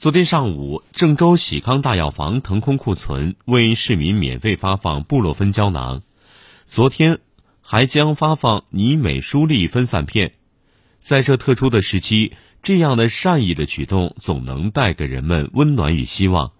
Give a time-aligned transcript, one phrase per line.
[0.00, 6.00] 昨天上午，郑州喜康大药房腾空库存，为市民免费发放布洛芬胶囊。
[6.64, 7.18] 昨天
[7.60, 10.32] 还将发放尼美舒利分散片。
[11.00, 12.32] 在这特殊的时期，
[12.62, 16.52] 这样的善意的举动总能带给人们温暖与希望。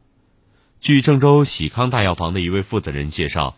[0.79, 3.57] 据郑州喜康大药房的一位负责人介绍，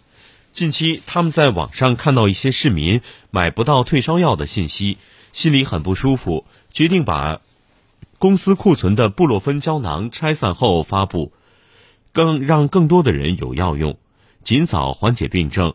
[0.53, 3.01] 近期他们在网上看到一些市民
[3.33, 4.99] 买不到退烧药的信息，
[5.33, 7.41] 心里很不舒服，决定把。
[8.23, 11.33] 公司库存的布洛芬胶囊拆散后发布，
[12.13, 13.99] 更让更多的人有药用，
[14.45, 15.75] 尽早缓解病症。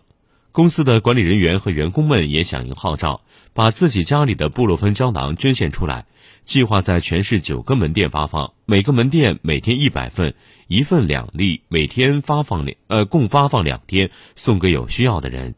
[0.54, 3.20] 公司的管理人员和员工们也响应号召，
[3.54, 6.06] 把自己家里的布洛芬胶囊捐献出来，
[6.42, 10.34] 计划在全市九个门店发放，每个门店每天一百份，
[10.68, 15.54] 一份两粒，每天发放两呃共发放两天，送给有需要的人。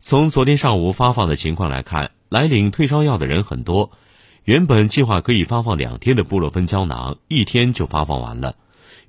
[0.00, 3.92] 从昨天上午发放的情况来看，来领退烧药的人很多。
[4.44, 8.56] 原本计划可以发放两天的布洛芬胶囊，一天就发放完了，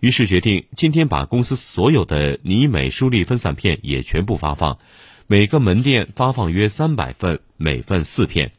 [0.01, 4.79] 于是决定今天把公司所有的尼美舒利分散片也全部发放，
[5.27, 8.51] 每个门店发放约三百份，每份四片，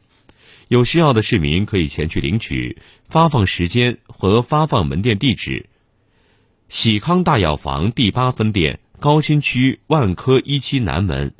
[0.69, 2.77] 有需要的市民可以前去领取。
[3.07, 5.67] 发放时间和发放门店地址：
[6.67, 11.35] 喜康大药房第八分店高新区万科一期南门，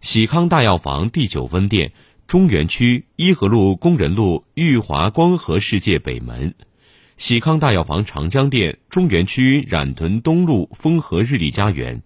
[0.00, 1.92] 喜康大药房第九分店。
[2.30, 6.54] 中原区伊河路工人路裕华光和世界北门，
[7.16, 12.04] 喜康大药房长江店中原区冉屯东路丰和日丽家园，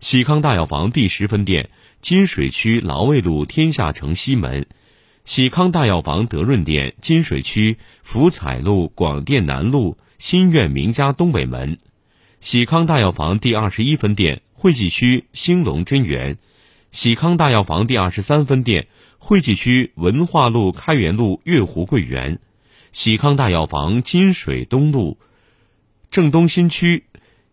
[0.00, 1.68] 喜康大药房第十分店
[2.00, 4.64] 金水区劳卫路天下城西门，
[5.26, 11.76] 喜康大药房德润店金水区福彩路广电南路新苑名家东北门，
[12.40, 16.38] 喜康大药房第二十一分店惠济区兴隆真源，
[16.90, 18.88] 喜康大药房第二十三分店。
[19.20, 22.38] 惠济区文化路开元路月湖桂园，
[22.92, 25.18] 喜康大药房金水东路，
[26.08, 27.04] 郑东新区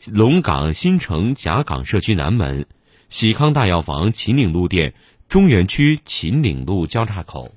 [0.06, 2.68] 龙岗新城甲岗社区南门，
[3.10, 4.94] 喜康大药房秦岭路店
[5.28, 7.56] 中原区秦岭路交叉口。